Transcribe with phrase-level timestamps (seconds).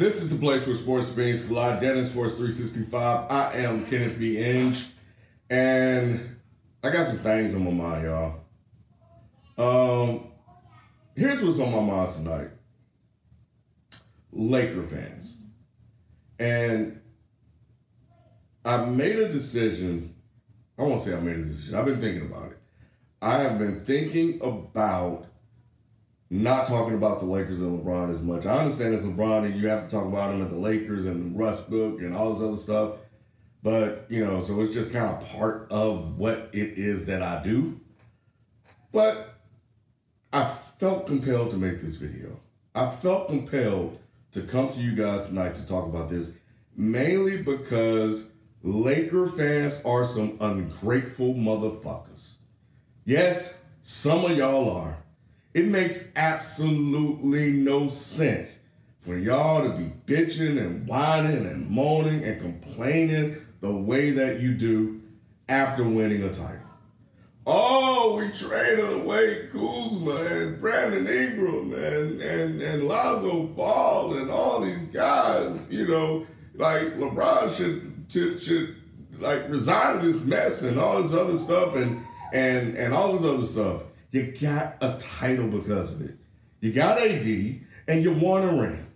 [0.00, 1.78] This is the place where sports beans collide.
[1.78, 3.30] Dead End Sports 365.
[3.30, 4.38] I am Kenneth B.
[4.42, 4.86] Inge,
[5.50, 6.36] and
[6.82, 8.40] I got some things on my mind, y'all.
[9.58, 10.28] Um,
[11.14, 12.48] here's what's on my mind tonight:
[14.32, 15.36] Laker fans,
[16.38, 16.98] and
[18.64, 20.14] I made a decision.
[20.78, 21.74] I won't say I made a decision.
[21.74, 22.58] I've been thinking about it.
[23.20, 25.26] I have been thinking about
[26.30, 28.46] not talking about the Lakers and LeBron as much.
[28.46, 31.36] I understand as LeBron and you have to talk about him at the Lakers and
[31.36, 32.94] Russ book and all this other stuff.
[33.62, 37.42] But, you know, so it's just kind of part of what it is that I
[37.42, 37.80] do.
[38.92, 39.34] But
[40.32, 42.38] I felt compelled to make this video.
[42.74, 43.98] I felt compelled
[44.32, 46.30] to come to you guys tonight to talk about this,
[46.76, 48.28] mainly because
[48.62, 52.34] Laker fans are some ungrateful motherfuckers.
[53.04, 54.96] Yes, some of y'all are.
[55.52, 58.60] It makes absolutely no sense
[59.00, 64.54] for y'all to be bitching and whining and moaning and complaining the way that you
[64.54, 65.00] do
[65.48, 66.60] after winning a title.
[67.46, 74.60] Oh, we traded away Kuzma and Brandon Ingram and, and, and Lonzo Ball and all
[74.60, 78.76] these guys, you know, like LeBron should, should, should
[79.18, 83.44] like resign this mess and all this other stuff and, and, and all this other
[83.44, 83.82] stuff.
[84.10, 86.16] You got a title because of it.
[86.60, 87.24] You got AD
[87.88, 88.86] and you won a ring.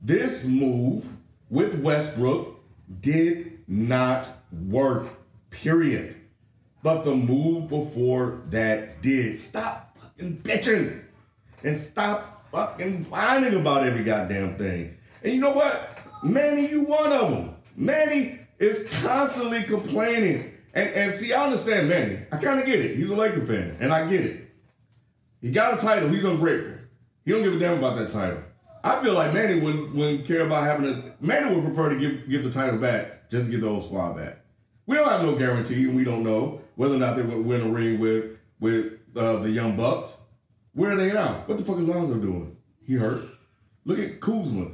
[0.00, 1.06] This move
[1.50, 2.58] with Westbrook
[3.00, 4.28] did not
[4.68, 5.08] work,
[5.50, 6.16] period.
[6.82, 9.38] But the move before that did.
[9.38, 11.02] Stop fucking bitching
[11.62, 14.96] and stop fucking whining about every goddamn thing.
[15.22, 15.98] And you know what?
[16.22, 17.56] Manny, you one of them.
[17.76, 20.52] Manny is constantly complaining.
[20.76, 22.18] And, and see, I understand Manny.
[22.30, 22.96] I kind of get it.
[22.96, 24.46] He's a Laker fan, and I get it.
[25.40, 26.10] He got a title.
[26.10, 26.74] He's ungrateful.
[27.24, 28.42] He don't give a damn about that title.
[28.84, 31.14] I feel like Manny wouldn't, wouldn't care about having a.
[31.18, 34.16] Manny would prefer to give give the title back just to get the old squad
[34.16, 34.44] back.
[34.84, 37.62] We don't have no guarantee, and we don't know whether or not they would win
[37.62, 40.18] a ring with with uh, the Young Bucks.
[40.74, 41.42] Where are they now?
[41.46, 42.54] What the fuck is Lonzo doing?
[42.84, 43.24] He hurt.
[43.86, 44.72] Look at Kuzma.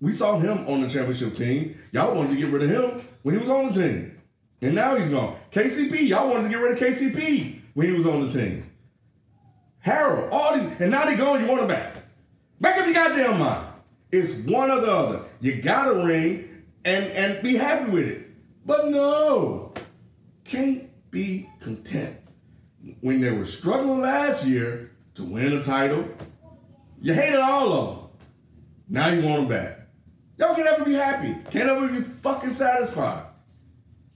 [0.00, 1.78] We saw him on the championship team.
[1.92, 4.19] Y'all wanted to get rid of him when he was on the team.
[4.62, 5.36] And now he's gone.
[5.50, 8.70] KCP, y'all wanted to get rid of KCP when he was on the team.
[9.84, 11.94] Harrell, all these, and now they gone, you want them back.
[12.60, 13.66] Back up your goddamn mind.
[14.12, 15.22] It's one or the other.
[15.40, 18.28] You gotta ring and, and be happy with it.
[18.66, 19.72] But no,
[20.44, 22.16] can't be content.
[23.00, 26.04] When they were struggling last year to win a title,
[27.00, 28.08] you hated all of them.
[28.88, 29.88] Now you want them back.
[30.36, 31.34] Y'all can never be happy.
[31.50, 33.24] Can't ever be fucking satisfied.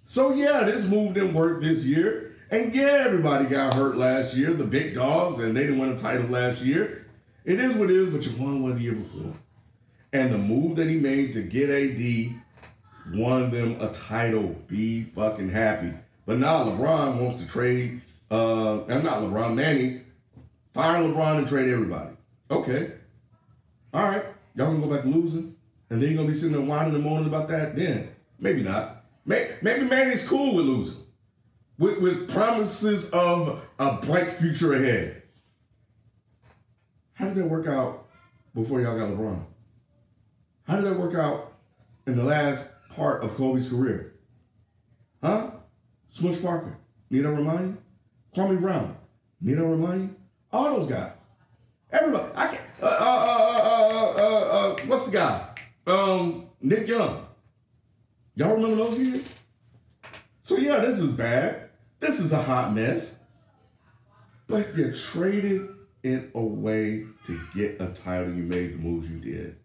[0.04, 2.36] So yeah, this move didn't work this year.
[2.50, 5.96] And yeah, everybody got hurt last year, the big dogs, and they didn't win a
[5.96, 7.06] title last year.
[7.44, 9.32] It is what it is, but you won one the year before.
[10.12, 12.34] And the move that he made to get AD
[13.12, 14.56] won them a title.
[14.68, 15.92] Be fucking happy.
[16.26, 18.00] But now LeBron wants to trade,
[18.30, 20.02] uh, I'm not LeBron, Manny,
[20.72, 22.14] fire LeBron and trade everybody.
[22.50, 22.92] Okay.
[23.92, 24.24] All right.
[24.54, 25.56] Y'all gonna go back to losing?
[25.90, 27.74] And then you're gonna be sitting there whining and moaning about that?
[27.74, 28.10] Then.
[28.38, 29.03] Maybe not.
[29.26, 31.04] Maybe, Manny's cool with losing
[31.78, 35.22] with, with promises of a bright future ahead.
[37.14, 38.06] How did that work out
[38.54, 39.44] before y'all got LeBron?
[40.66, 41.52] How did that work out
[42.06, 44.14] in the last part of Kobe's career?
[45.22, 45.50] Huh?
[46.08, 46.76] Smush Parker,
[47.10, 47.78] need I remind?
[48.34, 48.96] Kwame Brown,
[49.40, 50.16] need I remind?
[50.52, 51.18] All those guys.
[51.90, 52.32] Everybody.
[52.34, 52.60] I can't.
[52.82, 55.48] Uh, uh, uh, uh, uh, what's the guy?
[55.86, 57.23] Um, Nick Young.
[58.36, 59.32] Y'all remember those years?
[60.40, 61.70] So yeah, this is bad.
[62.00, 63.14] This is a hot mess.
[64.46, 65.68] But you traded
[66.02, 68.34] it away to get a title.
[68.34, 69.56] You made the moves you did.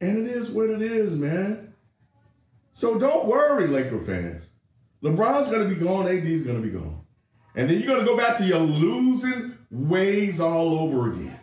[0.00, 1.74] And it is what it is, man.
[2.72, 4.50] So don't worry, Laker fans.
[5.02, 7.00] LeBron's gonna be gone, AD's gonna be gone.
[7.56, 11.40] And then you're gonna go back to your losing ways all over again.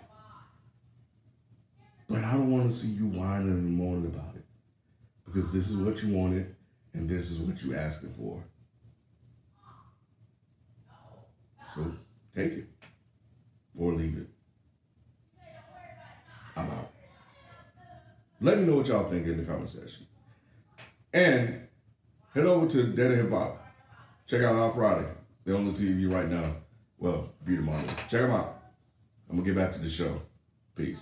[2.08, 4.45] But I don't want to see you whining and moaning about it.
[5.36, 6.56] Because this is what you wanted
[6.94, 8.42] and this is what you asking for.
[11.74, 11.92] So
[12.34, 12.70] take it
[13.78, 14.28] or leave it.
[16.56, 16.90] I'm out.
[18.40, 20.08] Let me know what y'all think in the comment section.
[21.12, 21.68] And
[22.34, 23.62] head over to Dead Hip Hop.
[24.26, 25.10] Check out our Friday.
[25.44, 26.56] They're on the TV right now.
[26.98, 27.86] Well, be tomorrow.
[28.08, 28.64] Check them out.
[29.30, 30.22] I'm gonna get back to the show.
[30.78, 31.02] Peace.